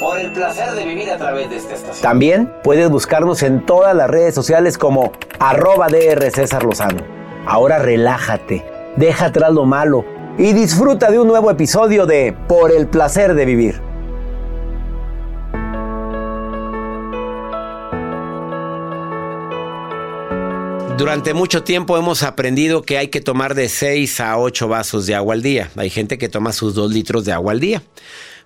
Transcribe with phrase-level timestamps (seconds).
[0.00, 2.02] Por el placer de vivir a través de esta estación.
[2.02, 7.02] También puedes buscarnos en todas las redes sociales como arroba DR César Lozano.
[7.44, 8.64] Ahora relájate,
[8.96, 10.06] deja atrás lo malo
[10.38, 13.82] y disfruta de un nuevo episodio de Por el placer de vivir.
[20.96, 25.14] Durante mucho tiempo hemos aprendido que hay que tomar de 6 a 8 vasos de
[25.14, 25.70] agua al día.
[25.76, 27.82] Hay gente que toma sus 2 litros de agua al día.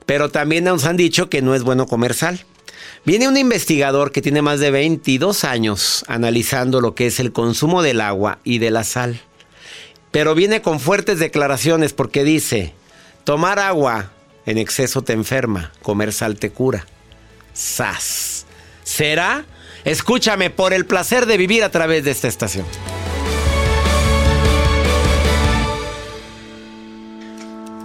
[0.06, 2.44] Pero también nos han dicho que no es bueno comer sal.
[3.04, 7.82] Viene un investigador que tiene más de 22 años analizando lo que es el consumo
[7.82, 9.20] del agua y de la sal.
[10.10, 12.72] Pero viene con fuertes declaraciones porque dice,
[13.24, 14.12] tomar agua
[14.46, 16.86] en exceso te enferma, comer sal te cura.
[17.52, 18.46] ¡Sas!
[18.84, 19.44] ¿Será?
[19.84, 22.64] Escúchame por el placer de vivir a través de esta estación.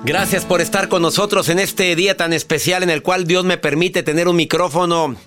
[0.06, 3.58] Gracias por estar con nosotros en este día tan especial en el cual Dios me
[3.58, 5.18] permite tener un micrófono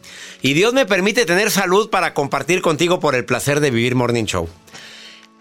[0.40, 4.24] y Dios me permite tener salud para compartir contigo por el placer de vivir Morning
[4.24, 4.48] Show.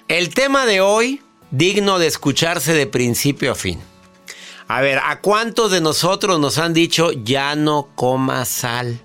[0.10, 3.80] El tema de hoy, digno de escucharse de principio a fin.
[4.68, 9.00] A ver, ¿a cuántos de nosotros nos han dicho ya no comas sal?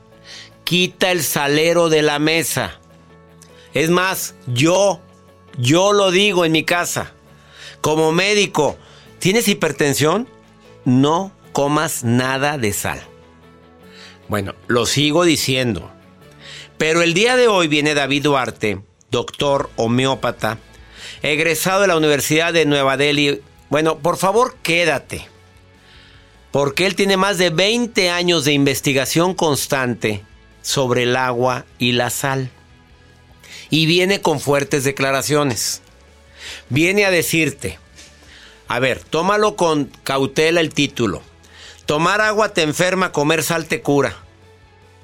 [0.64, 2.80] Quita el salero de la mesa.
[3.74, 5.00] Es más, yo,
[5.56, 7.12] yo lo digo en mi casa.
[7.80, 8.76] Como médico,
[9.18, 10.28] ¿tienes hipertensión?
[10.84, 13.02] No comas nada de sal.
[14.28, 15.90] Bueno, lo sigo diciendo.
[16.78, 20.58] Pero el día de hoy viene David Duarte, doctor homeópata,
[21.22, 23.40] egresado de la Universidad de Nueva Delhi.
[23.70, 25.26] Bueno, por favor, quédate.
[26.50, 30.22] Porque él tiene más de 20 años de investigación constante
[30.62, 32.50] sobre el agua y la sal.
[33.70, 35.82] Y viene con fuertes declaraciones.
[36.68, 37.78] Viene a decirte,
[38.68, 41.22] a ver, tómalo con cautela el título.
[41.86, 44.16] Tomar agua te enferma, comer sal te cura.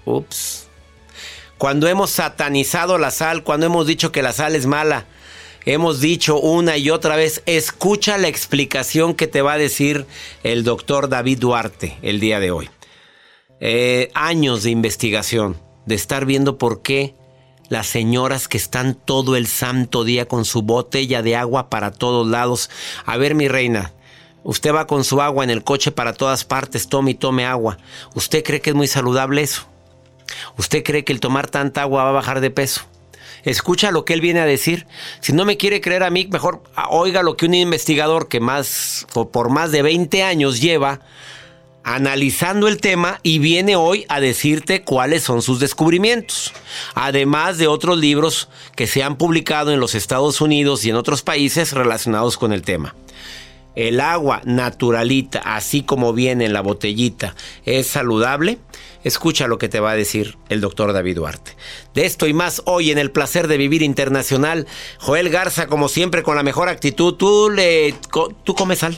[0.04, 0.66] Ups.
[1.58, 5.06] Cuando hemos satanizado la sal, cuando hemos dicho que la sal es mala,
[5.64, 10.06] hemos dicho una y otra vez, escucha la explicación que te va a decir
[10.42, 12.68] el doctor David Duarte el día de hoy.
[13.60, 15.56] Eh, años de investigación,
[15.86, 17.14] de estar viendo por qué
[17.72, 22.28] las señoras que están todo el santo día con su botella de agua para todos
[22.28, 22.68] lados.
[23.06, 23.92] A ver, mi reina,
[24.44, 27.78] usted va con su agua en el coche para todas partes, tome y tome agua.
[28.14, 29.66] ¿Usted cree que es muy saludable eso?
[30.58, 32.82] ¿Usted cree que el tomar tanta agua va a bajar de peso?
[33.42, 34.86] Escucha lo que él viene a decir.
[35.20, 39.06] Si no me quiere creer a mí, mejor oiga lo que un investigador que más,
[39.32, 41.00] por más de 20 años lleva
[41.84, 46.52] analizando el tema y viene hoy a decirte cuáles son sus descubrimientos.
[46.94, 51.22] Además de otros libros que se han publicado en los Estados Unidos y en otros
[51.22, 52.94] países relacionados con el tema.
[53.74, 57.34] El agua naturalita, así como viene en la botellita,
[57.64, 58.58] es saludable.
[59.02, 61.56] Escucha lo que te va a decir el doctor David Duarte.
[61.94, 64.66] De esto y más hoy en el placer de vivir internacional.
[64.98, 67.14] Joel Garza, como siempre, con la mejor actitud.
[67.14, 67.94] ¿Tú, le,
[68.44, 68.96] ¿tú comes sal?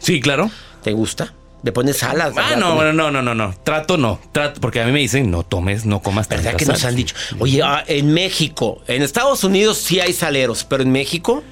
[0.00, 0.50] Sí, claro.
[0.82, 1.34] ¿Te gusta?
[1.64, 2.20] ¿Le pones sal?
[2.20, 3.54] Ah, no, no, no, no, no, no.
[3.64, 4.20] Trato no.
[4.32, 7.14] Trato, porque a mí me dicen, no tomes, no comas ¿Verdad que nos han dicho?
[7.38, 11.42] Oye, ah, en México, en Estados Unidos sí hay saleros, pero en México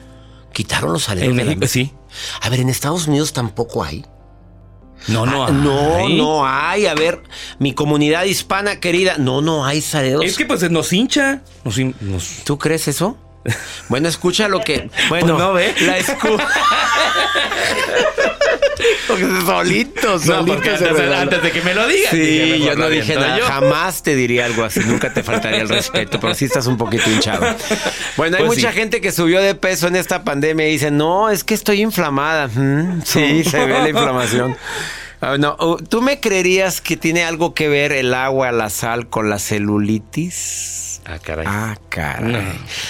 [0.53, 1.31] quitaron los saleros.
[1.31, 1.93] En México, sí.
[2.43, 4.05] A ver, en Estados Unidos tampoco hay.
[5.09, 5.53] No, no Ah, hay.
[5.55, 6.87] No, no hay.
[6.87, 7.23] A ver,
[7.59, 10.25] mi comunidad hispana querida, no, no hay saleros.
[10.27, 11.41] Es que pues nos hincha.
[11.65, 13.17] Nos, hin- nos- ¿Tú crees eso?
[13.89, 14.91] Bueno, escucha lo que.
[15.09, 15.75] Bueno, Pues no, ¿ve?
[15.81, 16.47] La escucha.
[19.47, 22.11] solito, No, porque antes, antes de que me lo digas.
[22.11, 23.39] Sí, dije, yo no dije nada.
[23.39, 23.47] yo.
[23.47, 24.81] Jamás te diría algo así.
[24.81, 27.45] Nunca te faltaría el respeto, pero sí estás un poquito hinchado.
[28.17, 28.79] Bueno, hay Pues mucha sí.
[28.79, 32.49] gente que subió de peso en esta pandemia y dice, no, es que estoy inflamada.
[32.49, 34.57] Mm, sí, se ve la inflamación.
[35.25, 39.09] Ah, no, uh, ¿Tú me creerías que tiene algo que ver el agua, la sal
[39.09, 40.82] con la celulitis?
[41.05, 41.45] Ah, caray.
[41.49, 42.33] Ah, caray.
[42.33, 42.39] No.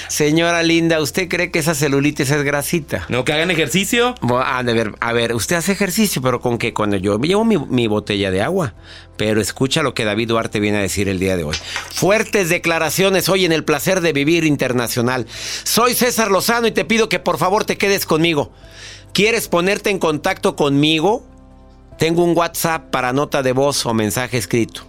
[0.09, 3.07] Señora linda, ¿usted cree que esa celulitis es grasita?
[3.09, 4.15] No, que hagan ejercicio.
[4.21, 7.45] Bueno, A ver, a ver, usted hace ejercicio, pero con que cuando yo me llevo
[7.45, 8.75] mi, mi botella de agua.
[9.17, 11.57] Pero escucha lo que David Duarte viene a decir el día de hoy.
[11.91, 15.27] Fuertes declaraciones hoy en el placer de vivir internacional.
[15.65, 18.53] Soy César Lozano y te pido que por favor te quedes conmigo.
[19.15, 21.27] ¿Quieres ponerte en contacto conmigo?
[21.99, 24.83] Tengo un WhatsApp para nota de voz o mensaje escrito.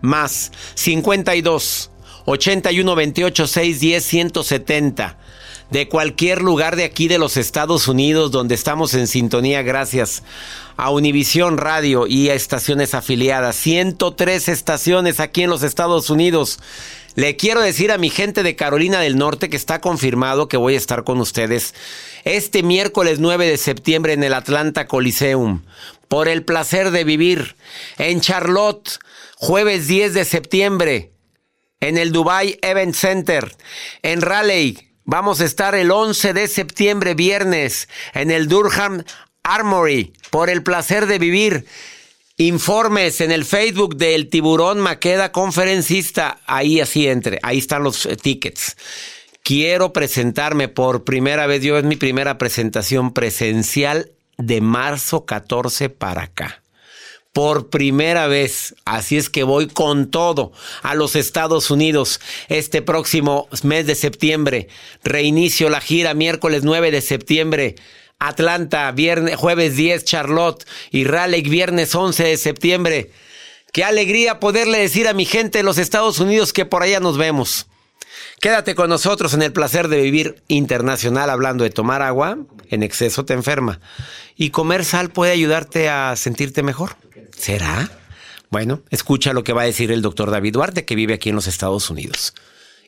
[0.00, 1.90] Más 52
[2.26, 5.18] 81 28 610 170
[5.70, 10.22] de cualquier lugar de aquí de los Estados Unidos donde estamos en sintonía gracias
[10.76, 13.56] a Univisión Radio y a estaciones afiliadas.
[13.56, 16.58] 103 estaciones aquí en los Estados Unidos.
[17.14, 20.74] Le quiero decir a mi gente de Carolina del Norte que está confirmado que voy
[20.74, 21.74] a estar con ustedes
[22.24, 25.62] este miércoles 9 de septiembre en el Atlanta Coliseum.
[26.08, 27.56] Por el placer de vivir.
[27.98, 28.98] En Charlotte,
[29.36, 31.13] jueves 10 de septiembre
[31.88, 33.54] en el Dubai Event Center,
[34.02, 34.88] en Raleigh.
[35.04, 39.04] Vamos a estar el 11 de septiembre, viernes, en el Durham
[39.42, 41.66] Armory, por el placer de vivir.
[42.36, 46.40] Informes en el Facebook del Tiburón Maqueda Conferencista.
[46.46, 48.76] Ahí así entre, ahí están los eh, tickets.
[49.42, 56.22] Quiero presentarme por primera vez, yo es mi primera presentación presencial de marzo 14 para
[56.22, 56.63] acá
[57.34, 58.76] por primera vez.
[58.86, 60.52] Así es que voy con todo
[60.82, 64.68] a los Estados Unidos este próximo mes de septiembre.
[65.02, 67.74] Reinicio la gira miércoles 9 de septiembre.
[68.20, 73.10] Atlanta, viernes, jueves 10, Charlotte y Raleigh, viernes 11 de septiembre.
[73.72, 77.18] Qué alegría poderle decir a mi gente de los Estados Unidos que por allá nos
[77.18, 77.66] vemos.
[78.40, 82.38] Quédate con nosotros en el placer de vivir internacional hablando de tomar agua,
[82.68, 83.80] en exceso te enferma.
[84.36, 86.96] Y comer sal puede ayudarte a sentirte mejor.
[87.36, 87.90] ¿Será?
[88.50, 91.34] Bueno, escucha lo que va a decir el doctor David Duarte, que vive aquí en
[91.34, 92.34] los Estados Unidos.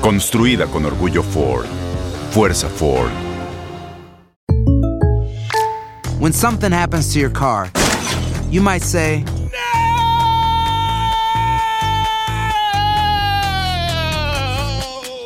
[0.00, 1.66] Construida con orgullo Ford.
[2.30, 3.10] Fuerza Ford.
[6.18, 7.70] When something happens to your car,
[8.50, 9.22] you might say,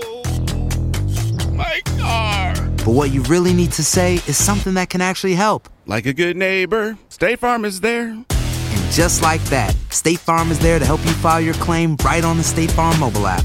[0.01, 1.53] No!
[1.53, 2.55] My car.
[2.85, 5.69] but what you really need to say is something that can actually help.
[5.87, 8.09] Like a good neighbor, State Farm is there.
[8.09, 12.25] And just like that, State Farm is there to help you file your claim right
[12.25, 13.45] on the State Farm mobile app.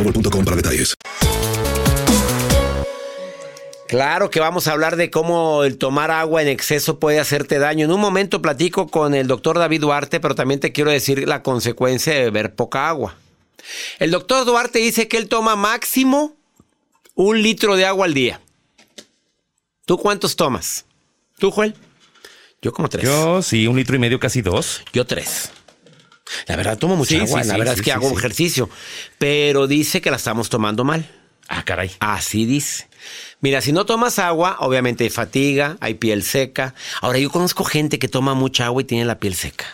[0.03, 0.95] boostmobile.com para detalles.
[3.87, 7.83] Claro que vamos a hablar de cómo el tomar agua en exceso puede hacerte daño.
[7.83, 11.43] En un momento platico con el doctor David Duarte, pero también te quiero decir la
[11.43, 13.17] consecuencia de beber poca agua.
[13.99, 16.37] El doctor Duarte dice que él toma máximo
[17.15, 18.39] un litro de agua al día.
[19.85, 20.85] ¿Tú cuántos tomas?
[21.37, 21.75] ¿Tú, Joel?
[22.61, 23.03] Yo como tres.
[23.03, 24.83] Yo sí, un litro y medio, casi dos.
[24.93, 25.51] Yo tres.
[26.47, 28.69] La verdad tomo mucha Sí, agua, sí, la sí, verdad es que hago ejercicio,
[29.17, 31.09] pero dice que la estamos tomando mal.
[31.47, 31.91] Ah, caray.
[31.99, 32.87] Así dice.
[33.41, 36.73] Mira, si no tomas agua, obviamente hay fatiga, hay piel seca.
[37.01, 39.65] Ahora, yo conozco gente que toma mucha agua y tiene la piel seca,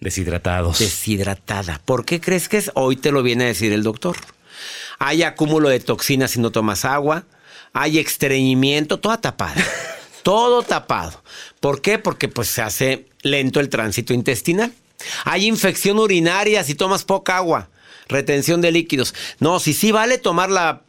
[0.00, 0.78] Deshidratados.
[0.78, 1.80] deshidratada.
[1.84, 2.70] ¿Por qué crees que es?
[2.74, 4.16] Hoy te lo viene a decir el doctor.
[4.98, 7.24] Hay acúmulo de toxinas si no tomas agua,
[7.72, 9.62] hay estreñimiento, toda tapada.
[10.22, 11.22] todo tapado.
[11.60, 11.98] ¿Por qué?
[11.98, 14.72] Porque pues se hace lento el tránsito intestinal.
[15.24, 17.70] Hay infección urinaria si tomas poca agua.
[18.08, 19.14] Retención de líquidos.
[19.38, 20.82] No, si sí vale tomar la...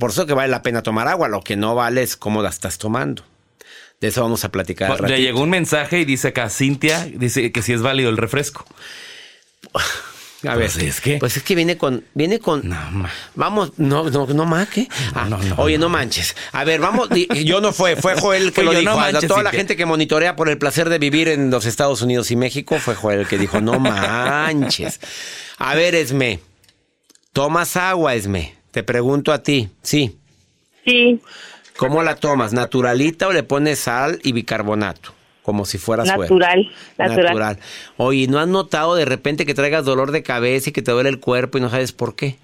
[0.00, 1.28] Por eso que vale la pena tomar agua.
[1.28, 3.24] Lo que no vale es cómo la estás tomando.
[4.00, 5.00] De eso vamos a platicar.
[5.08, 8.64] Le llegó un mensaje y dice acá, Cintia, dice que si es válido el refresco.
[10.44, 12.02] A ver, Pues es que- Pues es que viene con...
[12.14, 12.66] Viene con...
[12.66, 12.76] No.
[13.34, 14.88] Vamos, no, no, no más, ¿qué?
[15.14, 15.86] Ah, no, no, oye, no.
[15.86, 15.90] no.
[15.90, 16.34] manches.
[16.52, 17.08] A ver, vamos,
[17.44, 18.82] yo no fue, fue Joel que lo dijo.
[18.82, 22.00] no A toda la gente que monitorea por el placer de vivir en los Estados
[22.00, 24.98] Unidos y México, fue Joel el que dijo, no manches.
[25.58, 26.40] A ver, Esme,
[27.32, 28.54] ¿tomas agua, Esme?
[28.70, 30.16] Te pregunto a ti, sí.
[30.86, 31.20] Sí,
[31.76, 32.52] ¿Cómo la tomas?
[32.52, 35.14] ¿Naturalita o le pones sal y bicarbonato?
[35.50, 36.22] Como si fuera suero.
[36.22, 37.58] natural, natural.
[37.96, 41.08] Oye, ¿no has notado de repente que traigas dolor de cabeza y que te duele
[41.08, 42.36] el cuerpo y no sabes por qué?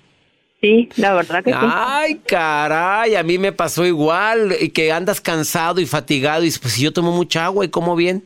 [0.61, 1.57] Sí, la verdad que sí.
[1.57, 6.75] Ay, caray, a mí me pasó igual, y que andas cansado y fatigado y pues
[6.75, 8.25] si yo tomo mucha agua y como bien.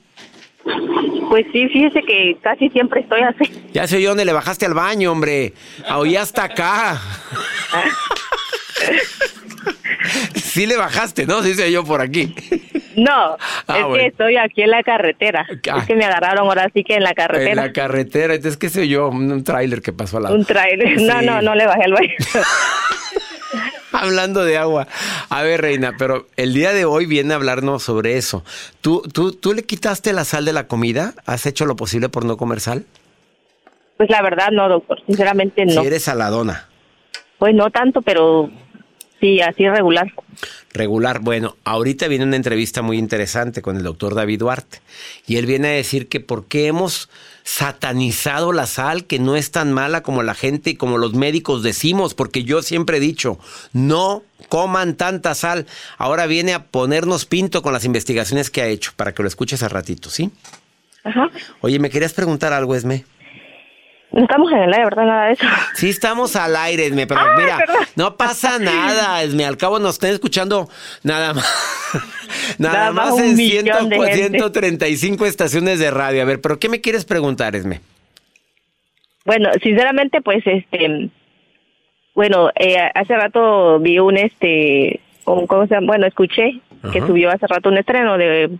[1.29, 3.53] Pues sí, fíjese que casi siempre estoy así.
[3.75, 5.53] Ya sé yo dónde le bajaste al baño, hombre.
[5.95, 6.99] Oí hasta acá.
[10.35, 11.43] sí le bajaste, ¿no?
[11.43, 12.35] Sí sé yo por aquí.
[12.97, 13.95] No, Ah, es bueno.
[13.95, 15.47] que estoy aquí en la carretera.
[15.71, 15.79] Ah.
[15.79, 17.55] Es que me agarraron ahora sí que en la En carretera.
[17.67, 20.35] la carretera, entonces qué sé yo, un tráiler que pasó al lado.
[20.35, 21.01] Un trailer.
[21.01, 21.27] No, Sí.
[21.27, 22.15] no, no le bajé el baño.
[23.93, 24.87] Hablando de agua.
[25.29, 28.45] A ver, Reina, pero el día de hoy viene a hablarnos sobre eso.
[28.81, 31.15] ¿Tú, tú, ¿Tú le quitaste la sal de la comida?
[31.27, 32.85] ¿Has hecho lo posible por no comer sal?
[33.97, 34.99] Pues la verdad no, doctor.
[35.07, 35.73] Sinceramente no.
[35.83, 36.69] Si eres saladona.
[37.39, 38.49] Pues no tanto, pero
[39.21, 40.13] sí, así regular.
[40.73, 41.21] Regular.
[41.21, 44.81] Bueno, ahorita viene una entrevista muy interesante con el doctor David Duarte.
[45.27, 47.09] Y él viene a decir que por qué hemos
[47.43, 51.63] satanizado la sal, que no es tan mala como la gente y como los médicos
[51.63, 53.39] decimos, porque yo siempre he dicho,
[53.73, 55.67] no coman tanta sal.
[55.99, 59.63] Ahora viene a ponernos pinto con las investigaciones que ha hecho, para que lo escuches
[59.63, 60.31] al ratito, ¿sí?
[61.05, 61.31] Ajá.
[61.61, 63.05] Oye, ¿me querías preguntar algo, Esme?
[64.13, 65.05] No estamos en el aire, ¿verdad?
[65.05, 65.47] Nada de eso.
[65.75, 67.77] Sí, estamos al aire, Esme, pero mira, perdón.
[67.97, 69.45] no pasa nada, Esme.
[69.45, 70.69] Al cabo nos están escuchando
[71.03, 71.47] nada más.
[72.59, 74.39] Nada, Nada más, más en millón de 100, gente.
[74.39, 76.23] 135 estaciones de radio.
[76.23, 77.81] A ver, ¿pero qué me quieres preguntar, Esme?
[79.25, 81.11] Bueno, sinceramente, pues, este,
[82.15, 85.89] bueno, eh, hace rato vi un, este, un, ¿cómo se llama?
[85.89, 86.61] Bueno, escuché
[86.93, 88.51] que subió hace rato un estreno de...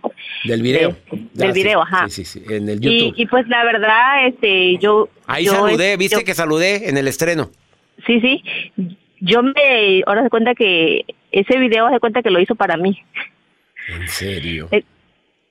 [0.43, 0.95] Del video.
[1.11, 2.07] de- del video, ajá.
[2.09, 3.13] Sí, sí, sí, en el Y, YouTube.
[3.19, 5.09] y pues la verdad, este, yo...
[5.27, 7.49] Ahí yo, saludé, es- ¿viste yo- que saludé en el estreno?
[8.05, 8.43] Sí, sí.
[9.19, 12.99] Yo me, ahora se cuenta que ese video se cuenta que lo hizo para mí.
[13.87, 14.67] En serio.
[14.71, 14.83] Eh,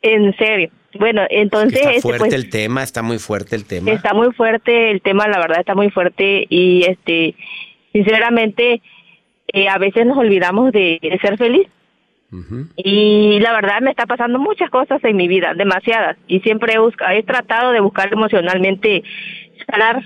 [0.02, 0.70] En serio.
[0.98, 1.78] Bueno, entonces...
[1.78, 3.92] está este, fuerte pues, el tema, está muy fuerte el tema.
[3.92, 7.34] Está muy fuerte el tema, la verdad está muy fuerte y este,
[7.92, 8.80] sinceramente,
[9.52, 11.68] eh, a veces nos olvidamos de, de ser feliz
[12.76, 16.78] Y la verdad me está pasando muchas cosas en mi vida, demasiadas y siempre he,
[16.78, 19.02] busca- he tratado de buscar emocionalmente
[19.68, 20.02] sanar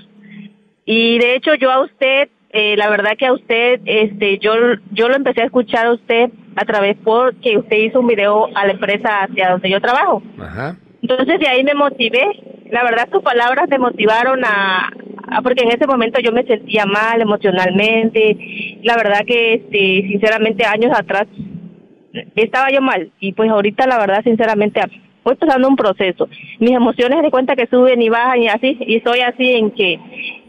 [0.85, 4.53] y de hecho yo a usted, eh, la verdad que a usted, este, yo,
[4.91, 8.65] yo lo empecé a escuchar a usted a través porque usted hizo un video a
[8.65, 10.21] la empresa hacia donde yo trabajo.
[10.39, 10.77] Ajá.
[11.01, 12.25] Entonces de ahí me motivé.
[12.71, 14.89] La verdad tus palabras me motivaron a,
[15.27, 18.37] a- porque en ese momento yo me sentía mal emocionalmente.
[18.83, 21.27] La verdad que este sinceramente años atrás
[22.35, 24.81] estaba yo mal y pues ahorita la verdad sinceramente
[25.25, 26.29] voy pasando un proceso.
[26.59, 29.99] Mis emociones de cuenta que suben y bajan y así, y estoy así en que,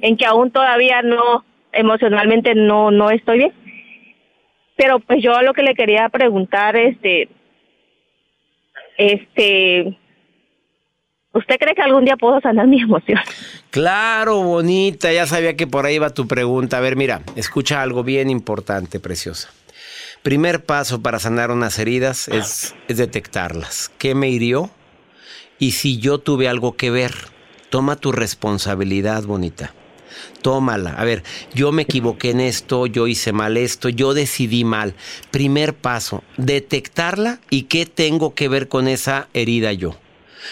[0.02, 3.52] en que aún todavía no, emocionalmente no, no estoy bien.
[4.76, 7.30] Pero pues yo lo que le quería preguntar, este,
[8.99, 9.99] este,
[11.32, 13.18] ¿usted cree que algún día puedo sanar mi emoción?
[13.70, 16.76] Claro, bonita, ya sabía que por ahí va tu pregunta.
[16.76, 19.50] A ver, mira, escucha algo bien importante, preciosa.
[20.26, 23.92] Primer paso para sanar unas heridas es, es detectarlas.
[23.97, 24.73] ¿Qué me hirió?
[25.61, 27.14] Y si yo tuve algo que ver,
[27.71, 29.73] toma tu responsabilidad, bonita.
[30.42, 30.95] Tómala.
[30.95, 31.23] A ver,
[31.54, 34.97] yo me equivoqué en esto, yo hice mal esto, yo decidí mal.
[35.30, 39.97] Primer paso, detectarla y qué tengo que ver con esa herida yo.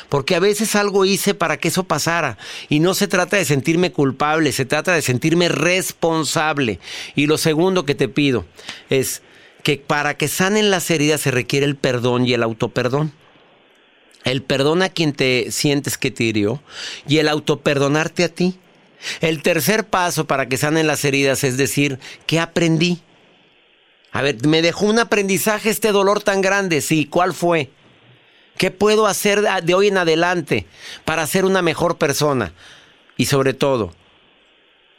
[0.08, 2.38] Porque a veces algo hice para que eso pasara.
[2.68, 6.78] Y no se trata de sentirme culpable, se trata de sentirme responsable.
[7.16, 8.46] Y lo segundo que te pido
[8.88, 9.20] es
[9.64, 13.12] que para que sanen las heridas se requiere el perdón y el autoperdón.
[14.22, 16.62] El perdón a quien te sientes que te hirió
[17.08, 18.58] y el autoperdonarte a ti.
[19.20, 23.00] El tercer paso para que sanen las heridas es decir, ¿qué aprendí?
[24.12, 26.80] A ver, ¿me dejó un aprendizaje este dolor tan grande?
[26.80, 27.70] Sí, ¿cuál fue?
[28.58, 30.66] ¿Qué puedo hacer de hoy en adelante
[31.04, 32.52] para ser una mejor persona?
[33.16, 33.94] Y sobre todo,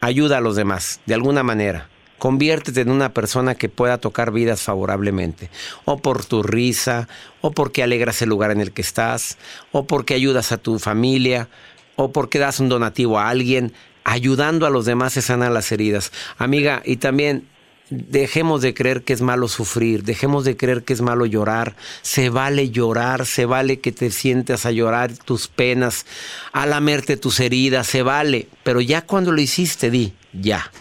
[0.02, 1.90] ayuda a los demás, de alguna manera.
[2.18, 5.50] Conviértete en una persona que pueda tocar vidas favorablemente.
[5.84, 7.08] O por tu risa,
[7.42, 9.38] o porque alegras el lugar en el que estás,
[9.72, 11.50] o porque ayudas a tu familia,
[11.96, 13.74] o porque das un donativo a alguien.
[14.04, 16.12] Ayudando a los demás se sanan las heridas.
[16.38, 17.48] Amiga, y también
[17.90, 21.76] dejemos de creer que es malo sufrir, dejemos de creer que es malo llorar.
[22.02, 26.06] Se vale llorar, se vale que te sientas a llorar tus penas,
[26.52, 28.48] a lamerte tus heridas, se vale.
[28.64, 30.72] Pero ya cuando lo hiciste, di, ya,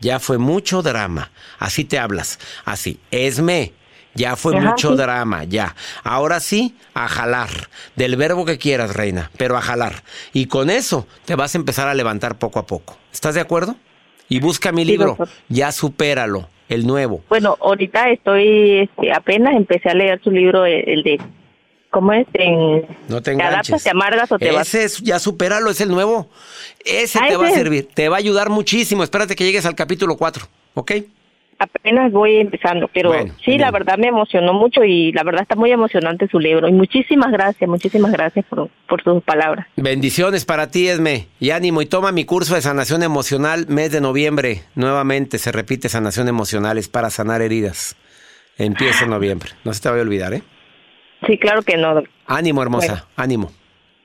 [0.00, 1.30] ya fue mucho drama.
[1.58, 3.72] Así te hablas, así, esme.
[4.12, 4.96] Ya fue Ajá, mucho sí.
[4.96, 5.76] drama, ya.
[6.02, 7.48] Ahora sí, a jalar.
[7.94, 10.02] Del verbo que quieras, reina, pero a jalar.
[10.32, 12.98] Y con eso te vas a empezar a levantar poco a poco.
[13.12, 13.76] ¿Estás de acuerdo?
[14.28, 15.06] Y busca mi Sí, libro.
[15.16, 15.28] doctor.
[15.48, 17.22] Ya supéralo, el nuevo.
[17.28, 21.20] Bueno, ahorita estoy, este, apenas empecé a leer su libro, el, el de,
[21.90, 22.26] ¿cómo es?
[22.34, 24.74] En, No te ¿Te adaptas, te amargas o te vas?
[24.74, 26.28] Es, ya supéralo, es el nuevo.
[26.84, 27.88] Ese Ah, te va a servir.
[27.92, 29.02] Te va a ayudar muchísimo.
[29.02, 30.92] Espérate que llegues al capítulo 4, ¿ok?
[31.62, 35.56] Apenas voy empezando, pero Bueno, sí, la verdad me emocionó mucho y la verdad está
[35.56, 36.66] muy emocionante su libro.
[36.66, 39.66] Y muchísimas gracias, muchísimas gracias por, por sus palabras.
[39.76, 41.26] Bendiciones para ti, Esme.
[41.38, 41.82] Y ánimo.
[41.82, 44.62] Y toma mi curso de sanación emocional, mes de noviembre.
[44.74, 47.94] Nuevamente se repite sanación emocional, es para sanar heridas.
[48.56, 49.50] Empieza en noviembre.
[49.62, 50.42] No se te vaya a olvidar, ¿eh?
[51.26, 52.02] Sí, claro que no.
[52.26, 52.86] Ánimo, hermosa.
[52.86, 53.06] Bueno.
[53.16, 53.52] Ánimo.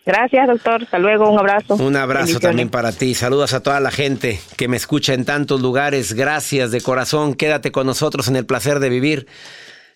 [0.05, 0.83] Gracias, doctor.
[0.83, 1.75] Hasta luego, un abrazo.
[1.75, 3.15] Un abrazo también para ti.
[3.15, 6.13] Saludos a toda la gente que me escucha en tantos lugares.
[6.13, 7.33] Gracias de corazón.
[7.33, 9.27] Quédate con nosotros en el placer de vivir.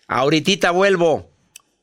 [0.08, 1.30] Ahorita vuelvo.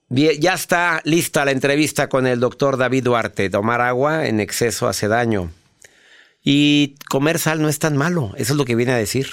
[0.10, 3.50] Ya está lista la entrevista con el doctor David Duarte.
[3.50, 5.52] Tomar agua en exceso hace daño.
[6.43, 8.34] Y comer sal no es tan malo.
[8.36, 9.28] Eso es lo que viene a decir.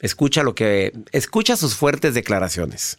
[0.00, 0.92] Escucha lo que.
[1.12, 2.98] Escucha sus fuertes declaraciones.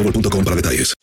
[0.03, 0.93] para detalles.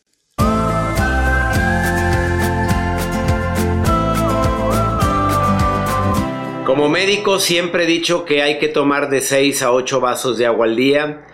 [6.65, 10.47] Como médico siempre he dicho que hay que tomar de 6 a 8 vasos de
[10.47, 11.25] agua al día.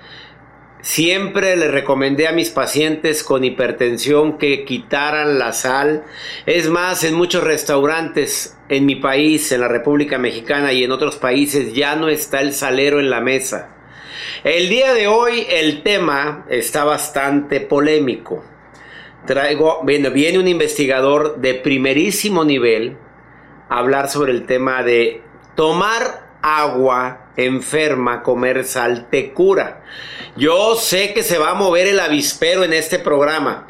[0.81, 6.05] Siempre le recomendé a mis pacientes con hipertensión que quitaran la sal.
[6.47, 11.17] Es más, en muchos restaurantes en mi país, en la República Mexicana y en otros
[11.17, 13.75] países ya no está el salero en la mesa.
[14.43, 18.45] El día de hoy el tema está bastante polémico.
[19.27, 22.97] Traigo, bueno, viene un investigador de primerísimo nivel
[23.69, 25.23] a hablar sobre el tema de
[25.55, 29.83] tomar agua enferma, comer sal te cura.
[30.37, 33.67] Yo sé que se va a mover el avispero en este programa.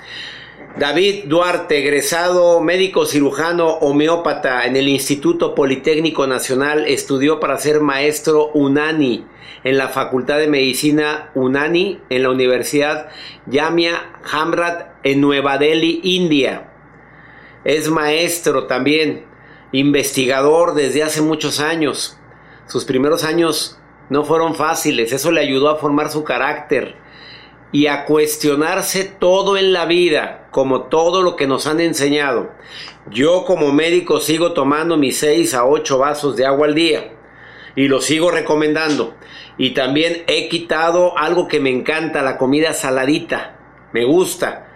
[0.77, 8.51] David Duarte, egresado médico cirujano homeópata en el Instituto Politécnico Nacional, estudió para ser maestro
[8.55, 9.25] UNANI
[9.63, 13.07] en la Facultad de Medicina UNANI en la Universidad
[13.49, 16.73] Jamia Hamrat en Nueva Delhi, India.
[17.65, 19.27] Es maestro también,
[19.71, 22.19] investigador desde hace muchos años.
[22.67, 23.79] Sus primeros años
[24.11, 27.04] no fueron fáciles, eso le ayudó a formar su carácter
[27.75, 32.53] y a cuestionarse todo en la vida, como todo lo que nos han enseñado.
[33.11, 37.15] Yo como médico sigo tomando mis 6 a 8 vasos de agua al día
[37.75, 39.17] y lo sigo recomendando.
[39.59, 43.57] Y también he quitado algo que me encanta, la comida saladita.
[43.93, 44.69] Me gusta.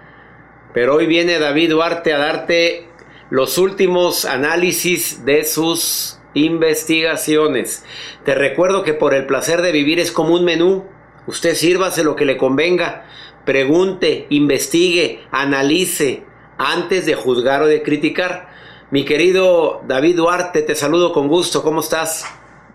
[0.75, 2.89] Pero hoy viene David Duarte a darte
[3.31, 7.85] los últimos análisis de sus investigaciones.
[8.25, 10.98] Te recuerdo que por el placer de vivir es como un menú
[11.29, 13.05] Usted sírvase lo que le convenga,
[13.45, 16.23] pregunte, investigue, analice
[16.57, 18.49] antes de juzgar o de criticar.
[18.91, 21.63] Mi querido David Duarte, te saludo con gusto.
[21.63, 22.25] ¿Cómo estás?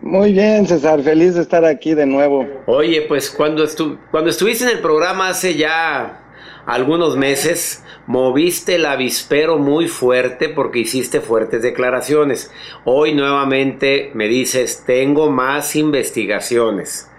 [0.01, 2.47] Muy bien, César, feliz de estar aquí de nuevo.
[2.67, 6.21] Oye, pues cuando, estu cuando estuviste en el programa hace ya
[6.67, 12.51] algunos meses, moviste el avispero muy fuerte porque hiciste fuertes declaraciones.
[12.85, 17.09] Hoy nuevamente me dices, tengo más investigaciones.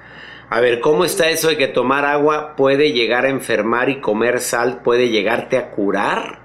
[0.51, 4.41] A ver, ¿cómo está eso de que tomar agua puede llegar a enfermar y comer
[4.41, 6.45] sal puede llegarte a curar?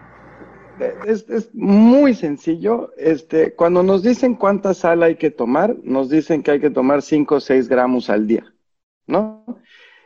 [1.05, 2.93] Es, muy sencillo.
[2.97, 7.01] Este, cuando nos dicen cuánta sal hay que tomar, nos dicen que hay que tomar
[7.01, 8.53] 5 o 6 gramos al día,
[9.05, 9.45] ¿no?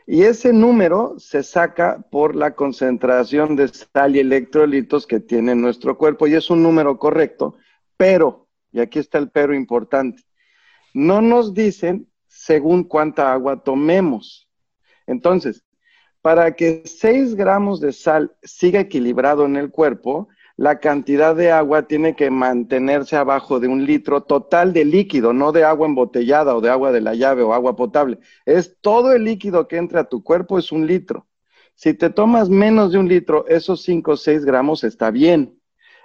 [0.06, 5.96] Y ese número se saca por la concentración de sal y electrolitos que tiene nuestro
[5.96, 7.56] cuerpo y es un número correcto,
[7.96, 10.22] pero, y aquí está el pero importante,
[10.92, 12.08] no nos dicen
[12.44, 14.46] según cuánta agua tomemos.
[15.06, 15.64] Entonces,
[16.20, 21.86] para que 6 gramos de sal siga equilibrado en el cuerpo, la cantidad de agua
[21.88, 26.60] tiene que mantenerse abajo de un litro total de líquido, no de agua embotellada o
[26.60, 28.18] de agua de la llave o agua potable.
[28.44, 31.26] Es todo el líquido que entra a tu cuerpo es un litro.
[31.74, 35.58] Si te tomas menos de un litro, esos 5 o 6 gramos está bien.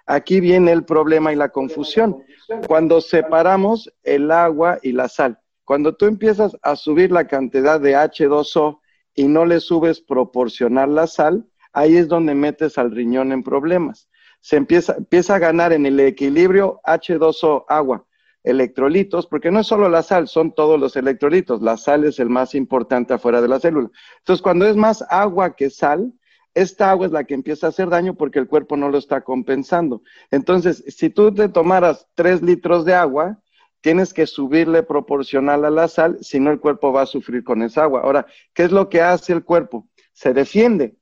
[0.05, 2.23] Aquí viene el problema y la confusión.
[2.65, 5.37] Cuando separamos el agua y la sal.
[5.69, 8.79] Cuando tú empiezas a subir la cantidad de H2O
[9.13, 14.09] y no le subes proporcional la sal, ahí es donde metes al riñón en problemas.
[14.41, 18.03] Se empieza, empieza a ganar en el equilibrio H2O, agua,
[18.43, 21.61] electrolitos, porque no es solo la sal, son todos los electrolitos.
[21.61, 23.91] La sal es el más importante afuera de la célula.
[24.17, 26.11] Entonces, cuando es más agua que sal,
[26.55, 29.21] esta agua es la que empieza a hacer daño porque el cuerpo no lo está
[29.21, 30.01] compensando.
[30.31, 33.39] Entonces, si tú te tomaras tres litros de agua,
[33.81, 37.61] tienes que subirle proporcional a la sal, si no el cuerpo va a sufrir con
[37.61, 38.01] esa agua.
[38.01, 39.87] Ahora, ¿qué es lo que hace el cuerpo?
[40.13, 40.95] Se defiende.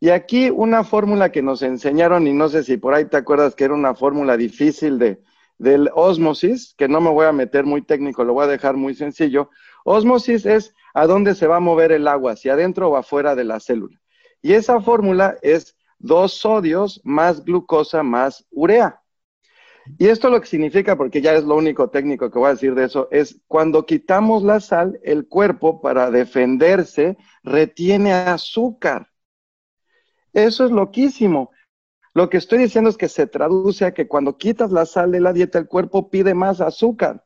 [0.00, 3.54] Y aquí una fórmula que nos enseñaron, y no sé si por ahí te acuerdas
[3.54, 5.22] que era una fórmula difícil de,
[5.58, 8.94] del osmosis, que no me voy a meter muy técnico, lo voy a dejar muy
[8.94, 9.50] sencillo.
[9.84, 13.44] Osmosis es a dónde se va a mover el agua, hacia adentro o afuera de
[13.44, 14.00] la célula.
[14.42, 19.00] Y esa fórmula es dos sodios más glucosa más urea.
[19.98, 22.74] Y esto lo que significa, porque ya es lo único técnico que voy a decir
[22.74, 29.08] de eso, es cuando quitamos la sal, el cuerpo para defenderse retiene azúcar.
[30.32, 31.50] Eso es loquísimo.
[32.14, 35.20] Lo que estoy diciendo es que se traduce a que cuando quitas la sal de
[35.20, 37.24] la dieta, el cuerpo pide más azúcar.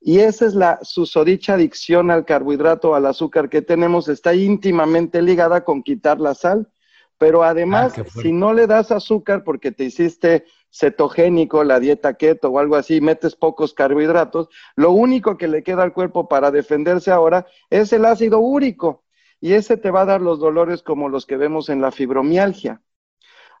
[0.00, 5.64] Y esa es la susodicha adicción al carbohidrato, al azúcar que tenemos, está íntimamente ligada
[5.64, 6.70] con quitar la sal.
[7.18, 12.50] Pero además, Ah, si no le das azúcar porque te hiciste cetogénico, la dieta keto
[12.50, 17.10] o algo así, metes pocos carbohidratos, lo único que le queda al cuerpo para defenderse
[17.10, 19.04] ahora es el ácido úrico.
[19.40, 22.82] Y ese te va a dar los dolores como los que vemos en la fibromialgia.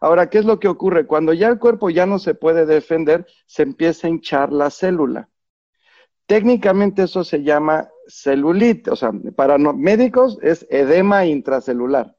[0.00, 1.06] Ahora, ¿qué es lo que ocurre?
[1.06, 5.28] Cuando ya el cuerpo ya no se puede defender, se empieza a hinchar la célula.
[6.26, 12.14] Técnicamente eso se llama celulitis, o sea, para médicos es edema intracelular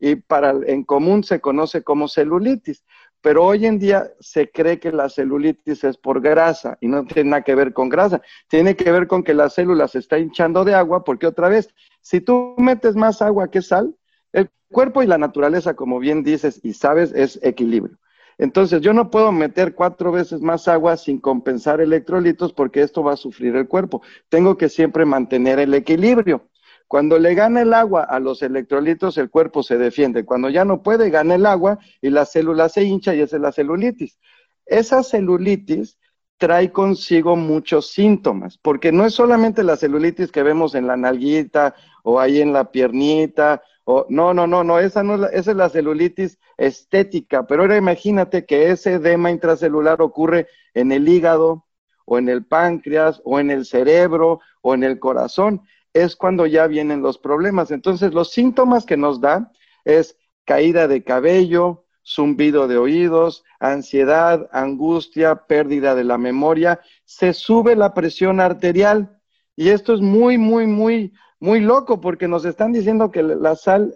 [0.00, 2.84] y para en común se conoce como celulitis.
[3.22, 7.30] Pero hoy en día se cree que la celulitis es por grasa y no tiene
[7.30, 10.64] nada que ver con grasa, tiene que ver con que la célula se está hinchando
[10.64, 13.94] de agua porque otra vez, si tú metes más agua que sal,
[14.32, 17.98] el cuerpo y la naturaleza, como bien dices y sabes, es equilibrio.
[18.38, 23.12] Entonces, yo no puedo meter cuatro veces más agua sin compensar electrolitos porque esto va
[23.12, 24.00] a sufrir el cuerpo.
[24.30, 26.48] Tengo que siempre mantener el equilibrio.
[26.90, 30.24] Cuando le gana el agua a los electrolitos, el cuerpo se defiende.
[30.24, 33.42] Cuando ya no puede, gana el agua y la célula se hincha y esa es
[33.42, 34.18] la celulitis.
[34.66, 36.00] Esa celulitis
[36.36, 41.76] trae consigo muchos síntomas, porque no es solamente la celulitis que vemos en la nalguita
[42.02, 45.52] o ahí en la piernita, o no, no, no, no, esa no es la, esa
[45.52, 51.66] es la celulitis estética, pero ahora imagínate que ese edema intracelular ocurre en el hígado
[52.04, 56.66] o en el páncreas o en el cerebro o en el corazón, es cuando ya
[56.66, 57.70] vienen los problemas.
[57.70, 59.50] Entonces, los síntomas que nos da
[59.84, 67.76] es caída de cabello, zumbido de oídos, ansiedad, angustia, pérdida de la memoria, se sube
[67.76, 69.20] la presión arterial.
[69.56, 73.94] Y esto es muy, muy, muy, muy loco porque nos están diciendo que la sal,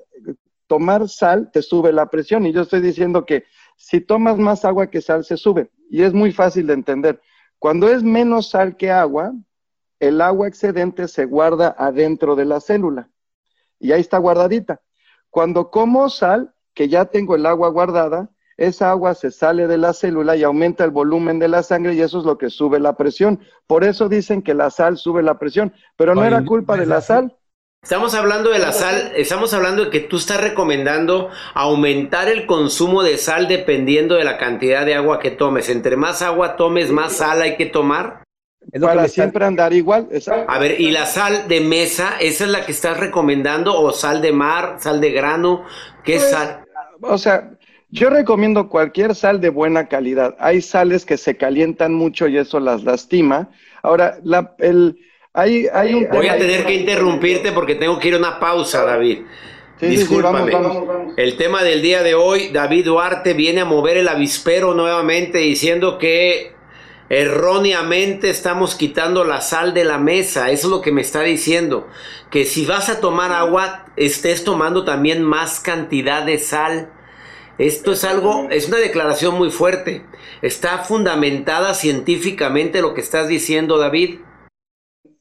[0.67, 2.47] tomar sal te sube la presión.
[2.47, 3.45] Y yo estoy diciendo que
[3.77, 5.71] si tomas más agua que sal, se sube.
[5.91, 7.21] Y es muy fácil de entender.
[7.59, 9.33] Cuando es menos sal que agua,
[10.09, 13.09] el agua excedente se guarda adentro de la célula.
[13.79, 14.81] Y ahí está guardadita.
[15.31, 19.93] Cuando como sal, que ya tengo el agua guardada, esa agua se sale de la
[19.93, 22.97] célula y aumenta el volumen de la sangre y eso es lo que sube la
[22.97, 23.41] presión.
[23.67, 27.01] Por eso dicen que la sal sube la presión, pero no era culpa de la
[27.01, 27.37] sal.
[27.83, 33.03] Estamos hablando de la sal, estamos hablando de que tú estás recomendando aumentar el consumo
[33.03, 35.69] de sal dependiendo de la cantidad de agua que tomes.
[35.69, 38.23] Entre más agua tomes, más sal hay que tomar.
[38.81, 40.09] Para siempre andar igual.
[40.11, 40.51] exacto.
[40.51, 43.79] A ver, ¿y la sal de mesa, esa es la que estás recomendando?
[43.79, 45.65] ¿O sal de mar, sal de grano?
[46.03, 46.65] ¿Qué Pues, sal?
[47.01, 47.51] O sea,
[47.91, 50.35] yo recomiendo cualquier sal de buena calidad.
[50.39, 53.51] Hay sales que se calientan mucho y eso las lastima.
[53.83, 54.99] Ahora, la, el,
[55.33, 58.85] hay, hay un Voy a tener que interrumpirte porque tengo que ir a una pausa,
[58.85, 59.19] David.
[59.79, 60.51] Sí, sí, sí, Discúlpame.
[60.53, 61.15] vamos, vamos, vamos.
[61.17, 65.99] El tema del día de hoy, David Duarte viene a mover el avispero nuevamente diciendo
[65.99, 66.54] que
[67.15, 70.51] erróneamente estamos quitando la sal de la mesa.
[70.51, 71.89] Eso es lo que me está diciendo.
[72.31, 76.91] Que si vas a tomar agua, estés tomando también más cantidad de sal.
[77.59, 80.05] Esto es algo, es una declaración muy fuerte.
[80.43, 84.19] Está fundamentada científicamente lo que estás diciendo, David.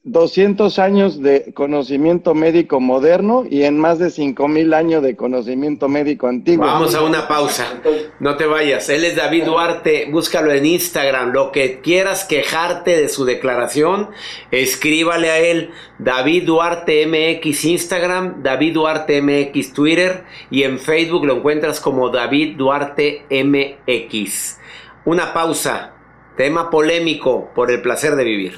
[0.05, 6.27] 200 años de conocimiento médico moderno y en más de 5000 años de conocimiento médico
[6.27, 6.65] antiguo.
[6.65, 7.79] Vamos a una pausa.
[8.19, 8.89] No te vayas.
[8.89, 10.09] Él es David Duarte.
[10.11, 11.31] Búscalo en Instagram.
[11.31, 14.09] Lo que quieras quejarte de su declaración,
[14.51, 15.71] escríbale a él.
[15.99, 22.57] David Duarte MX Instagram, David Duarte MX Twitter y en Facebook lo encuentras como David
[22.57, 24.59] Duarte MX.
[25.05, 25.91] Una pausa.
[26.35, 28.57] Tema polémico por el placer de vivir.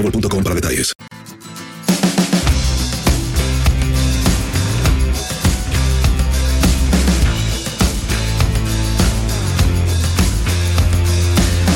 [0.00, 0.92] boostmobile.com para detalles.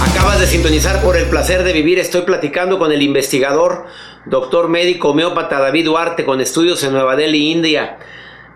[0.01, 1.99] Acabas de sintonizar por el placer de vivir.
[1.99, 3.87] Estoy platicando con el investigador,
[4.27, 7.99] doctor médico homeópata David Duarte, con estudios en Nueva Delhi, India.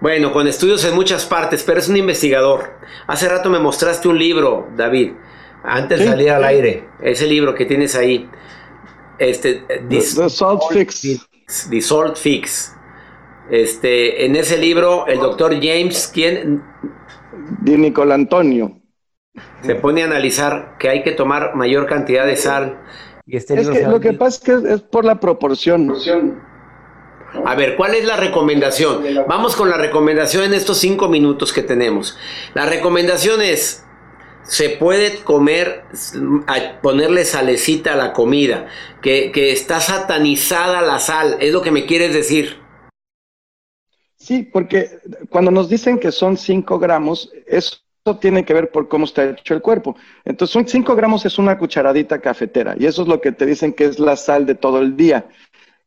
[0.01, 2.79] Bueno, con estudios en muchas partes, pero es un investigador.
[3.09, 5.13] Hace rato me mostraste un libro, David,
[5.65, 6.85] antes de Sí, salir al aire.
[7.03, 8.29] Ese libro que tienes ahí.
[9.19, 11.29] Este, The, the Salt Fix.
[11.71, 12.75] The Salt Fix.
[13.51, 16.63] Este, en ese libro, el doctor James, quien
[17.63, 18.81] De Nicol Antonio.
[19.63, 22.83] se pone a analizar que hay que tomar mayor cantidad de sal.
[23.27, 25.95] Y este Es que lo que pasa es que es, es por la proporción.
[27.45, 29.03] A ver, ¿cuál es la recomendación?
[29.29, 32.17] Vamos con la recomendación en estos cinco minutos que tenemos.
[32.55, 33.85] La recomendación es,
[34.49, 35.85] se puede comer,
[36.83, 38.67] ponerle salecita a la comida,
[39.03, 42.59] que, que está satanizada la sal, es lo que me quieres decir.
[44.17, 47.79] Sí, porque cuando nos dicen que son 5 gramos, eso
[48.21, 49.97] tiene que ver por cómo está hecho el cuerpo.
[50.25, 53.75] Entonces, un 5 gramos es una cucharadita cafetera y eso es lo que te dicen
[53.75, 55.29] que es la sal de todo el día.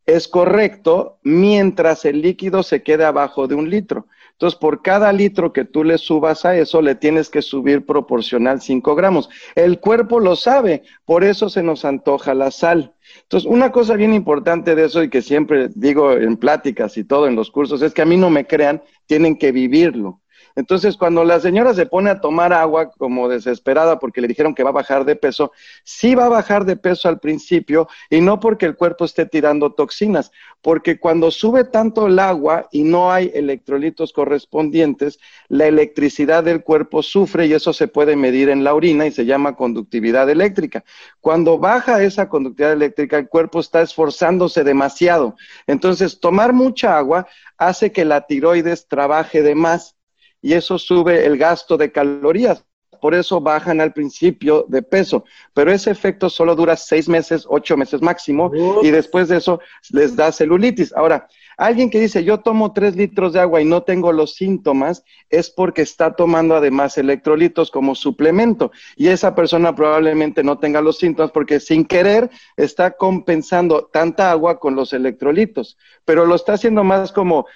[0.05, 4.07] Es correcto mientras el líquido se quede abajo de un litro.
[4.41, 8.59] Entonces, por cada litro que tú le subas a eso, le tienes que subir proporcional
[8.59, 9.29] 5 gramos.
[9.53, 12.95] El cuerpo lo sabe, por eso se nos antoja la sal.
[13.21, 17.27] Entonces, una cosa bien importante de eso y que siempre digo en pláticas y todo
[17.27, 20.20] en los cursos es que a mí no me crean, tienen que vivirlo.
[20.55, 24.63] Entonces, cuando la señora se pone a tomar agua como desesperada porque le dijeron que
[24.63, 25.51] va a bajar de peso,
[25.83, 29.73] sí va a bajar de peso al principio y no porque el cuerpo esté tirando
[29.73, 36.63] toxinas, porque cuando sube tanto el agua y no hay electrolitos correspondientes, la electricidad del
[36.63, 40.83] cuerpo sufre y eso se puede medir en la orina y se llama conductividad eléctrica.
[41.19, 45.35] Cuando baja esa conductividad eléctrica, el cuerpo está esforzándose demasiado.
[45.67, 49.95] Entonces, tomar mucha agua hace que la tiroides trabaje de más
[50.41, 52.65] y eso sube el gasto de calorías.
[53.01, 55.25] Por eso bajan al principio de peso,
[55.55, 58.51] pero ese efecto solo dura seis meses, ocho meses máximo,
[58.83, 60.93] y después de eso les da celulitis.
[60.93, 61.27] Ahora,
[61.57, 65.49] alguien que dice yo tomo tres litros de agua y no tengo los síntomas, es
[65.49, 71.31] porque está tomando además electrolitos como suplemento, y esa persona probablemente no tenga los síntomas
[71.31, 75.75] porque sin querer está compensando tanta agua con los electrolitos,
[76.05, 77.47] pero lo está haciendo más como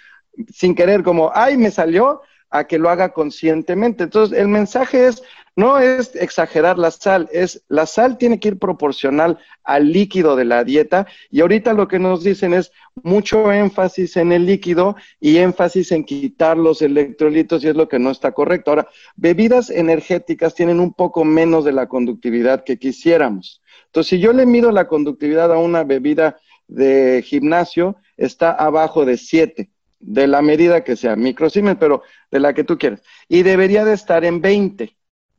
[0.51, 4.03] sin querer, como, ay, me salió, a que lo haga conscientemente.
[4.03, 5.21] Entonces, el mensaje es,
[5.55, 10.45] no es exagerar la sal, es la sal tiene que ir proporcional al líquido de
[10.45, 12.71] la dieta y ahorita lo que nos dicen es
[13.03, 17.99] mucho énfasis en el líquido y énfasis en quitar los electrolitos y es lo que
[17.99, 18.71] no está correcto.
[18.71, 23.61] Ahora, bebidas energéticas tienen un poco menos de la conductividad que quisiéramos.
[23.85, 29.17] Entonces, si yo le mido la conductividad a una bebida de gimnasio, está abajo de
[29.17, 29.69] 7
[30.05, 33.01] de la medida que sea, microsiemens, pero de la que tú quieras.
[33.27, 34.95] Y debería de estar en 20.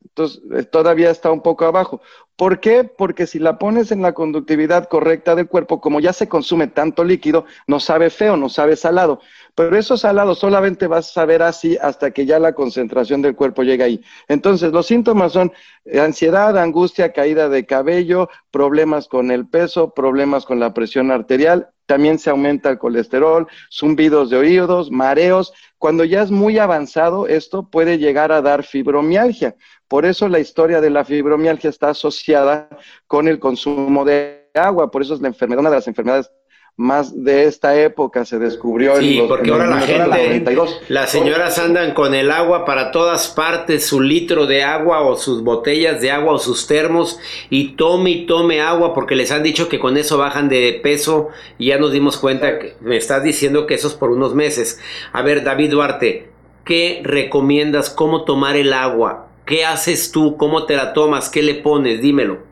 [0.09, 2.01] Entonces, eh, todavía está un poco abajo.
[2.37, 2.85] ¿Por qué?
[2.85, 7.03] Porque si la pones en la conductividad correcta del cuerpo, como ya se consume tanto
[7.03, 9.21] líquido, no sabe feo, no sabe salado.
[9.55, 13.62] Pero eso salado solamente vas a saber así hasta que ya la concentración del cuerpo
[13.62, 14.03] llegue ahí.
[14.29, 15.53] Entonces, los síntomas son
[15.85, 21.71] eh, ansiedad, angustia, caída de cabello, problemas con el peso, problemas con la presión arterial,
[21.87, 25.53] también se aumenta el colesterol, zumbidos de oídos, mareos.
[25.79, 29.55] Cuando ya es muy avanzado, esto puede llegar a dar fibromialgia.
[29.88, 32.68] Por eso la historia de la fibromialgia está asociada
[33.07, 34.90] con el consumo de agua.
[34.90, 36.31] Por eso es la enfermedad, una de las enfermedades
[36.79, 40.70] más de esta época se descubrió Sí, en los, porque en ahora la 1942.
[40.70, 45.17] gente, las señoras andan con el agua para todas partes, su litro de agua o
[45.17, 49.42] sus botellas de agua o sus termos y tome y tome agua porque les han
[49.42, 53.23] dicho que con eso bajan de peso y ya nos dimos cuenta que me estás
[53.23, 54.79] diciendo que eso es por unos meses.
[55.15, 56.29] A ver, David Duarte,
[56.67, 57.88] ¿qué recomiendas?
[57.88, 59.25] ¿Cómo tomar el agua?
[59.47, 60.37] ¿Qué haces tú?
[60.37, 61.31] ¿Cómo te la tomas?
[61.31, 62.03] ¿Qué le pones?
[62.03, 62.46] Dímelo.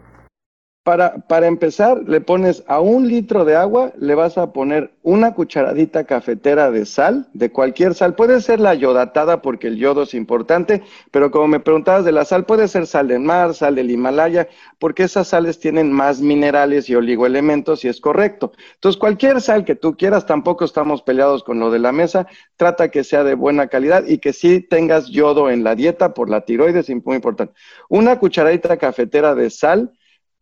[0.84, 5.32] Para, para empezar, le pones a un litro de agua, le vas a poner una
[5.32, 8.14] cucharadita cafetera de sal, de cualquier sal.
[8.14, 12.26] Puede ser la yodatada porque el yodo es importante, pero como me preguntabas de la
[12.26, 14.46] sal, puede ser sal del mar, sal del Himalaya,
[14.78, 18.52] porque esas sales tienen más minerales y oligoelementos y es correcto.
[18.74, 22.26] Entonces, cualquier sal que tú quieras, tampoco estamos peleados con lo de la mesa,
[22.56, 26.28] trata que sea de buena calidad y que sí tengas yodo en la dieta por
[26.28, 27.54] la tiroides, es muy importante.
[27.88, 29.90] Una cucharadita cafetera de sal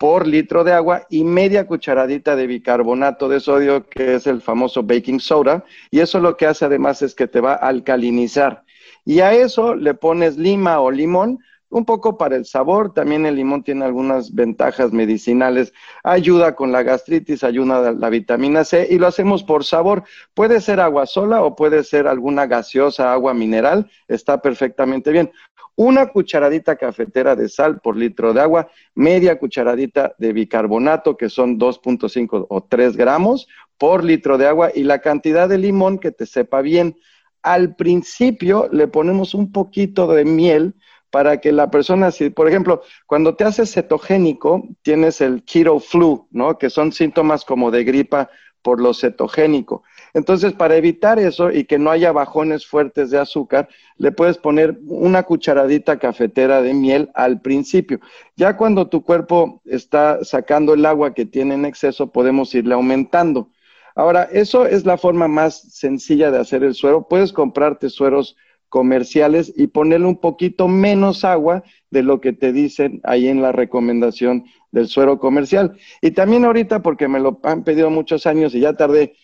[0.02, 4.82] por litro de agua y media cucharadita de bicarbonato de sodio, que es el famoso
[4.82, 8.64] baking soda, y eso lo que hace además es que te va a alcalinizar.
[9.04, 11.38] Y a eso le pones lima o limón,
[11.68, 15.72] un poco para el sabor, también el limón tiene algunas ventajas medicinales,
[16.02, 20.02] ayuda con la gastritis, ayuda a la vitamina C y lo hacemos por sabor.
[20.34, 25.30] Puede ser agua sola o puede ser alguna gaseosa, agua mineral, está perfectamente bien
[25.76, 31.58] una cucharadita cafetera de sal por litro de agua, media cucharadita de bicarbonato, que son
[31.58, 33.48] 2.5 o 3 gramos
[33.78, 36.96] por litro de agua, y la cantidad de limón que te sepa bien.
[37.42, 40.74] Al principio le ponemos un poquito de miel
[41.10, 46.26] para que la persona, si, por ejemplo, cuando te haces cetogénico, tienes el keto flu,
[46.30, 46.56] ¿no?
[46.56, 48.30] Que son síntomas como de gripa
[48.62, 49.82] por lo cetogénico.
[50.14, 54.78] Entonces, para evitar eso y que no haya bajones fuertes de azúcar, le puedes poner
[54.86, 57.98] una cucharadita cafetera de miel al principio.
[58.36, 63.50] Ya cuando tu cuerpo está sacando el agua que tiene en exceso, podemos irle aumentando.
[63.94, 67.08] Ahora, eso es la forma más sencilla de hacer el suero.
[67.08, 68.36] Puedes comprarte sueros
[68.68, 73.52] comerciales y ponerle un poquito menos agua de lo que te dicen ahí en la
[73.52, 75.76] recomendación del suero comercial.
[76.00, 79.14] Y también ahorita, porque me lo han pedido muchos años y ya tardé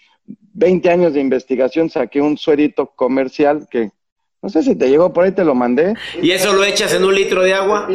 [0.55, 3.93] 20 años de investigación saqué un suerito comercial que
[4.41, 5.95] no sé si te llegó por ahí, te lo mandé.
[6.23, 7.89] ¿Y eso lo echas en un litro de agua?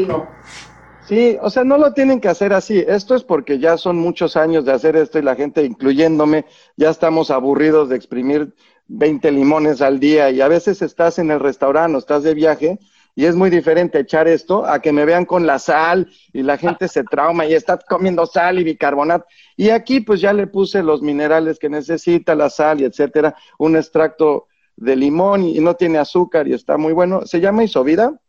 [1.08, 2.84] Sí, o sea, no lo tienen que hacer así.
[2.86, 6.90] Esto es porque ya son muchos años de hacer esto y la gente, incluyéndome, ya
[6.90, 8.54] estamos aburridos de exprimir
[8.88, 12.80] 20 limones al día y a veces estás en el restaurante o estás de viaje
[13.16, 16.57] y es muy diferente echar esto a que me vean con la sal y la
[16.57, 19.26] gente se trauma y está comiendo sal y bicarbonato.
[19.55, 23.76] Y aquí pues ya le puse los minerales que necesita, la sal y etcétera, un
[23.76, 27.26] extracto de limón y no tiene azúcar y está muy bueno.
[27.26, 28.20] Se llama isovida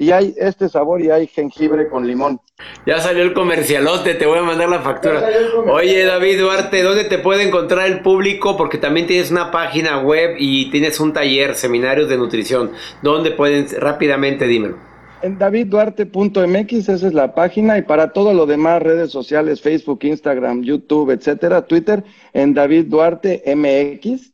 [0.00, 2.40] y hay este sabor y hay jengibre con limón.
[2.86, 5.22] Ya salió el comercialote, te voy a mandar la factura.
[5.70, 8.56] Oye, David Duarte, ¿dónde te puede encontrar el público?
[8.56, 12.70] Porque también tienes una página web y tienes un taller, seminarios de nutrición.
[13.02, 13.66] ¿Dónde pueden?
[13.78, 14.78] Rápidamente, dímelo.
[15.20, 20.62] En davidduarte.mx, esa es la página, y para todo lo demás, redes sociales, Facebook, Instagram,
[20.62, 24.29] YouTube, etcétera, Twitter, en David Duarte MX.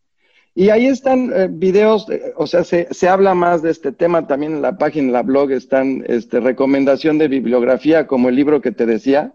[0.58, 4.26] Y ahí están eh, videos, eh, o sea, se, se, habla más de este tema
[4.26, 8.62] también en la página, en la blog, están este, recomendación de bibliografía, como el libro
[8.62, 9.34] que te decía.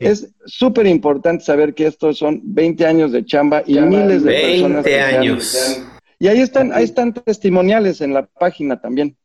[0.00, 4.50] Es súper importante saber que estos son 20 años de chamba y miles de 20
[4.50, 4.84] personas.
[4.84, 5.82] 20 años.
[6.18, 9.16] y ahí están, ahí están testimoniales en la página también.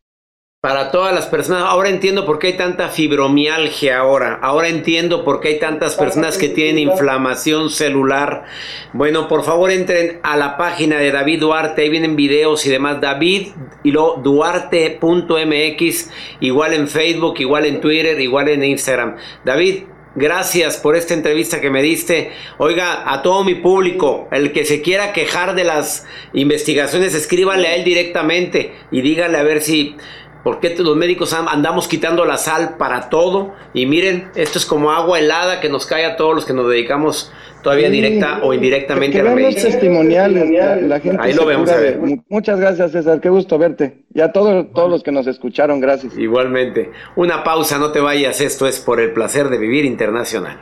[0.65, 5.39] Para todas las personas, ahora entiendo por qué hay tanta fibromialgia ahora, ahora entiendo por
[5.39, 8.45] qué hay tantas personas que tienen inflamación celular.
[8.91, 12.99] Bueno, por favor entren a la página de David Duarte, ahí vienen videos y demás,
[12.99, 13.49] David
[13.83, 16.09] y luego duarte.mx,
[16.39, 19.17] igual en Facebook, igual en Twitter, igual en Instagram.
[19.43, 19.83] David,
[20.17, 22.31] Gracias por esta entrevista que me diste.
[22.57, 27.75] Oiga, a todo mi público, el que se quiera quejar de las investigaciones, escríbanle a
[27.75, 29.97] él directamente y díganle a ver si
[30.45, 33.55] ¿Por qué los médicos andamos quitando la sal para todo?
[33.73, 36.69] Y miren, esto es como agua helada que nos cae a todos los que nos
[36.69, 37.31] dedicamos
[37.63, 39.71] todavía Sí, directa o indirectamente a la medicina.
[39.71, 41.97] testimoniales, la, la gente Ahí lo vemos, a ver.
[41.97, 44.05] mu- Muchas gracias, César, qué gusto verte.
[44.13, 46.15] Y a todos, todos los que nos escucharon, gracias.
[46.15, 46.91] Igualmente.
[47.15, 48.39] Una pausa, no te vayas.
[48.39, 50.61] Esto es por el placer de vivir internacional.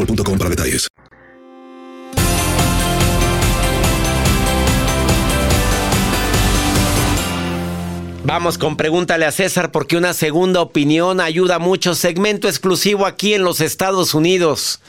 [0.05, 0.87] para detalles.
[8.23, 11.95] Vamos con pregúntale a César porque una segunda opinión ayuda mucho.
[11.95, 14.79] Segmento exclusivo aquí en los Estados Unidos.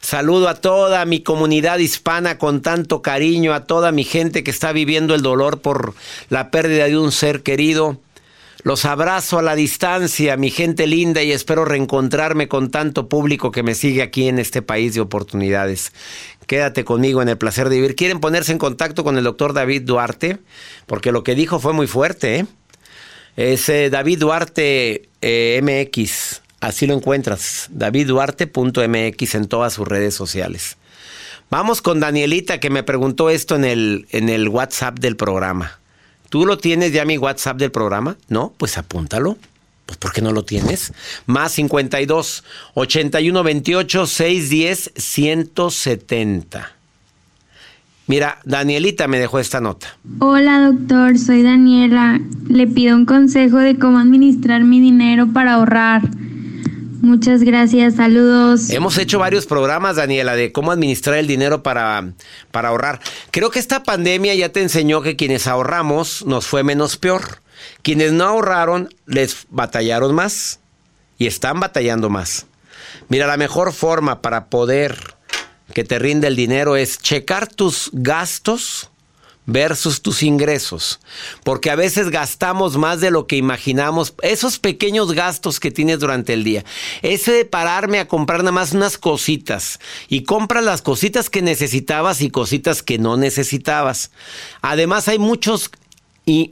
[0.00, 4.72] Saludo a toda mi comunidad hispana con tanto cariño, a toda mi gente que está
[4.72, 5.94] viviendo el dolor por
[6.28, 8.00] la pérdida de un ser querido.
[8.64, 13.62] Los abrazo a la distancia, mi gente linda, y espero reencontrarme con tanto público que
[13.62, 15.92] me sigue aquí en este país de oportunidades.
[16.46, 17.94] Quédate conmigo en el placer de vivir.
[17.94, 20.38] ¿Quieren ponerse en contacto con el doctor David Duarte?
[20.86, 22.38] Porque lo que dijo fue muy fuerte.
[22.38, 22.46] ¿eh?
[23.36, 26.40] Es David Duarte eh, MX.
[26.60, 27.68] Así lo encuentras.
[27.70, 30.78] DavidDuarte.mx en todas sus redes sociales.
[31.50, 35.80] Vamos con Danielita que me preguntó esto en el, en el WhatsApp del programa.
[36.34, 38.16] ¿Tú lo tienes ya mi WhatsApp del programa?
[38.28, 39.38] No, pues apúntalo.
[39.86, 40.92] Pues ¿por qué no lo tienes?
[41.26, 42.42] Más 52
[42.74, 46.72] 81 28 610 170.
[48.08, 49.96] Mira, Danielita me dejó esta nota.
[50.18, 52.20] Hola doctor, soy Daniela.
[52.48, 56.02] Le pido un consejo de cómo administrar mi dinero para ahorrar.
[57.04, 58.70] Muchas gracias, saludos.
[58.70, 62.14] Hemos hecho varios programas, Daniela, de cómo administrar el dinero para,
[62.50, 62.98] para ahorrar.
[63.30, 67.42] Creo que esta pandemia ya te enseñó que quienes ahorramos nos fue menos peor.
[67.82, 70.60] Quienes no ahorraron les batallaron más
[71.18, 72.46] y están batallando más.
[73.10, 74.96] Mira, la mejor forma para poder
[75.74, 78.90] que te rinde el dinero es checar tus gastos
[79.46, 81.00] versus tus ingresos.
[81.42, 84.14] Porque a veces gastamos más de lo que imaginamos.
[84.22, 86.64] Esos pequeños gastos que tienes durante el día.
[87.02, 89.78] Ese de pararme a comprar nada más unas cositas.
[90.08, 94.10] Y compras las cositas que necesitabas y cositas que no necesitabas.
[94.62, 95.70] Además hay muchos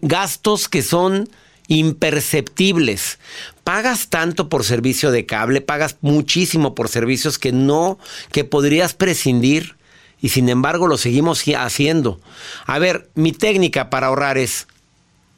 [0.02, 1.28] gastos que son
[1.68, 3.18] imperceptibles.
[3.64, 7.98] Pagas tanto por servicio de cable, pagas muchísimo por servicios que no,
[8.32, 9.76] que podrías prescindir
[10.22, 12.20] y sin embargo lo seguimos haciendo.
[12.64, 14.68] A ver, mi técnica para ahorrar es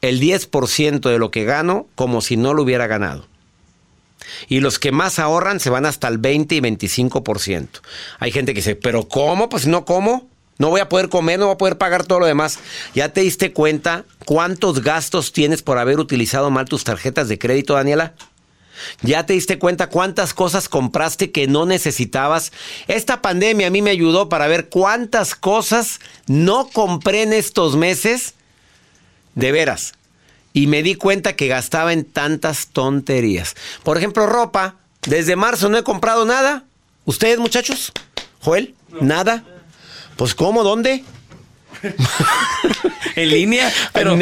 [0.01, 3.25] el 10% de lo que gano como si no lo hubiera ganado.
[4.47, 7.67] Y los que más ahorran se van hasta el 20 y 25%.
[8.19, 9.49] Hay gente que dice, pero ¿cómo?
[9.49, 10.29] Pues no como.
[10.57, 12.59] No voy a poder comer, no voy a poder pagar todo lo demás.
[12.93, 17.73] ¿Ya te diste cuenta cuántos gastos tienes por haber utilizado mal tus tarjetas de crédito,
[17.73, 18.13] Daniela?
[19.01, 22.51] ¿Ya te diste cuenta cuántas cosas compraste que no necesitabas?
[22.87, 28.33] Esta pandemia a mí me ayudó para ver cuántas cosas no compré en estos meses.
[29.35, 29.93] De veras.
[30.53, 33.55] Y me di cuenta que gastaba en tantas tonterías.
[33.83, 34.75] Por ejemplo, ropa.
[35.05, 36.63] Desde marzo no he comprado nada.
[37.03, 37.91] ¿Ustedes, muchachos?
[38.41, 38.73] ¿Joel?
[39.01, 39.43] ¿Nada?
[40.15, 40.63] Pues ¿cómo?
[40.63, 41.03] ¿Dónde?
[43.15, 44.19] en línea, pero en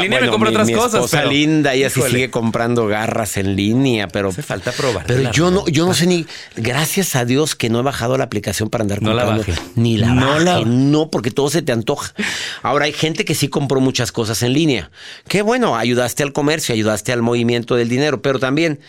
[0.00, 1.08] línea me compro otras mi cosas.
[1.10, 5.04] Pero- linda, ella sí sigue comprando garras en línea, pero Hace falta probar.
[5.06, 6.26] pero yo no, yo no sé ni,
[6.56, 9.62] gracias a Dios que no he bajado la aplicación para andar No la comprando.
[9.76, 12.14] Ni la No baje, la- no, porque todo se te antoja.
[12.62, 14.90] Ahora hay gente que sí compró muchas cosas en línea.
[15.28, 18.80] Qué bueno, ayudaste al comercio, ayudaste al movimiento del dinero, pero también,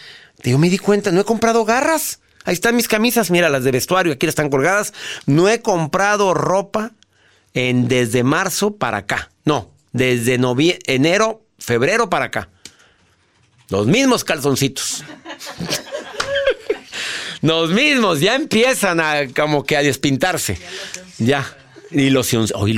[0.44, 2.20] yo me di cuenta, no he comprado garras.
[2.46, 4.94] Ahí están mis camisas, mira, las de vestuario, aquí están colgadas.
[5.26, 6.92] No he comprado ropa
[7.54, 9.32] en desde marzo para acá.
[9.46, 10.38] No, desde
[10.86, 12.50] enero, febrero para acá.
[13.70, 15.04] Los mismos calzoncitos.
[17.42, 20.58] Los mismos, ya empiezan a como que a despintarse.
[21.18, 21.58] Ya.
[21.92, 22.72] Y loción, hoy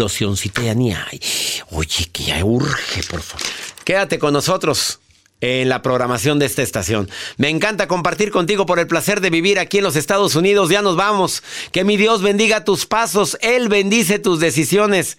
[0.66, 1.22] ya ni hay.
[1.70, 3.46] Oye, que ya urge, por favor.
[3.84, 5.00] Quédate con nosotros
[5.46, 7.10] en la programación de esta estación.
[7.38, 10.70] Me encanta compartir contigo por el placer de vivir aquí en los Estados Unidos.
[10.70, 11.44] Ya nos vamos.
[11.72, 13.38] Que mi Dios bendiga tus pasos.
[13.42, 15.18] Él bendice tus decisiones.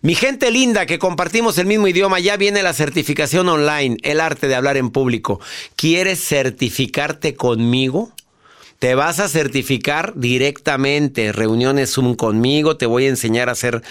[0.00, 4.48] Mi gente linda que compartimos el mismo idioma, ya viene la certificación online, el arte
[4.48, 5.40] de hablar en público.
[5.76, 8.12] ¿Quieres certificarte conmigo?
[8.78, 13.82] Te vas a certificar directamente, reuniones Zoom conmigo, te voy a enseñar a hacer,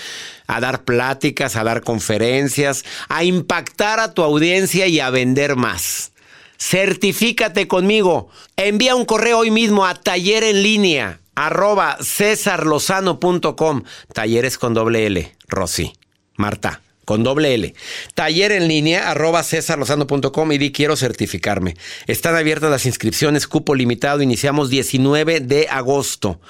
[0.47, 6.13] a dar pláticas, a dar conferencias, a impactar a tu audiencia y a vender más.
[6.57, 8.29] Certifícate conmigo.
[8.55, 13.83] Envía un correo hoy mismo a taller en línea arroba cesarlozano.com.
[14.13, 15.93] Talleres con doble L, Rosy.
[16.35, 17.73] Marta, con doble L.
[18.15, 21.77] Taller en línea arroba cesarlozano.com y di quiero certificarme.
[22.05, 24.21] Están abiertas las inscripciones, cupo limitado.
[24.21, 26.41] Iniciamos 19 de agosto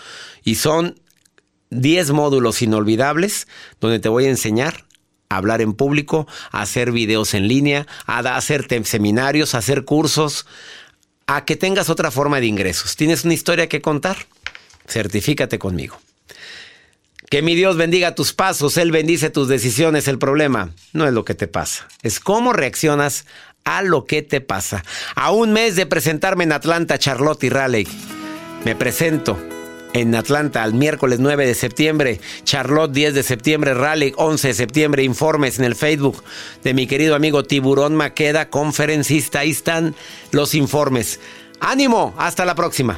[0.44, 1.00] y son
[1.70, 3.48] 10 módulos inolvidables
[3.80, 4.88] donde te voy a enseñar
[5.30, 10.48] a hablar en público, a hacer videos en línea, a hacer seminarios, a hacer cursos,
[11.28, 12.96] a que tengas otra forma de ingresos.
[12.96, 14.18] ¿Tienes una historia que contar?
[14.88, 16.00] certifícate conmigo.
[17.30, 20.08] Que mi Dios bendiga tus pasos, Él bendice tus decisiones.
[20.08, 23.26] El problema no es lo que te pasa, es cómo reaccionas
[23.66, 24.86] a lo que te pasa.
[25.16, 27.88] A un mes de presentarme en Atlanta, Charlotte y Raleigh,
[28.64, 29.38] me presento
[29.92, 35.04] en Atlanta el miércoles 9 de septiembre, Charlotte 10 de septiembre, Raleigh 11 de septiembre.
[35.04, 36.24] Informes en el Facebook
[36.64, 39.40] de mi querido amigo Tiburón Maqueda, conferencista.
[39.40, 39.96] Ahí están
[40.32, 41.20] los informes.
[41.60, 42.98] Ánimo, hasta la próxima.